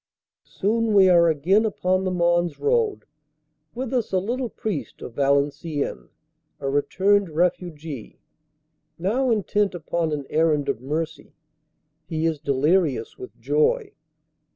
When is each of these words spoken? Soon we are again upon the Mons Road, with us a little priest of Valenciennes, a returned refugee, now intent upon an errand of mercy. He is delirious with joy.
Soon 0.47 0.95
we 0.95 1.09
are 1.09 1.27
again 1.29 1.63
upon 1.63 2.05
the 2.05 2.09
Mons 2.09 2.59
Road, 2.59 3.05
with 3.75 3.93
us 3.93 4.11
a 4.11 4.17
little 4.17 4.49
priest 4.49 4.99
of 5.03 5.13
Valenciennes, 5.13 6.09
a 6.59 6.67
returned 6.67 7.29
refugee, 7.29 8.17
now 8.97 9.29
intent 9.29 9.75
upon 9.75 10.11
an 10.11 10.25
errand 10.31 10.69
of 10.69 10.81
mercy. 10.81 11.35
He 12.07 12.25
is 12.25 12.39
delirious 12.39 13.19
with 13.19 13.39
joy. 13.39 13.91